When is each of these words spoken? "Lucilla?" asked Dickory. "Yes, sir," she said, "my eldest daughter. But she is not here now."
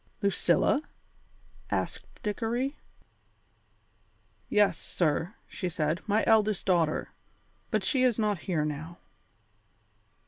"Lucilla?" 0.23 0.81
asked 1.69 2.23
Dickory. 2.23 2.75
"Yes, 4.49 4.75
sir," 4.75 5.35
she 5.47 5.69
said, 5.69 6.01
"my 6.07 6.23
eldest 6.25 6.65
daughter. 6.65 7.09
But 7.69 7.83
she 7.83 8.01
is 8.01 8.17
not 8.17 8.39
here 8.49 8.65
now." 8.65 8.97